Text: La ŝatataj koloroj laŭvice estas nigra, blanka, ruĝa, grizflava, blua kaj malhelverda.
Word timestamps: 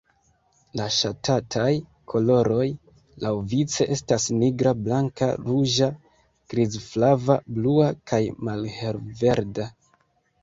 La 0.79 0.85
ŝatataj 0.93 1.73
koloroj 2.13 2.65
laŭvice 3.25 3.85
estas 3.95 4.25
nigra, 4.37 4.73
blanka, 4.87 5.27
ruĝa, 5.49 5.89
grizflava, 6.53 7.35
blua 7.59 7.91
kaj 8.13 8.23
malhelverda. 8.49 9.69